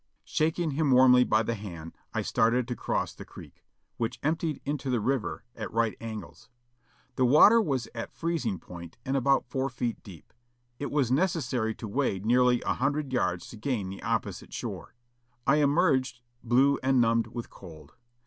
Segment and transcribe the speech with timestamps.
[0.25, 3.63] Shaking him warmly by the hand I started to cross the creek,
[3.97, 6.49] which emptied into the river at right angles.
[7.17, 10.33] The water was at freezing point and about four feet deep;
[10.79, 14.95] it was necessary to wade nearly a hundred yards to gain the opposite shore.
[15.45, 17.93] I emerged blue and numbed with cold.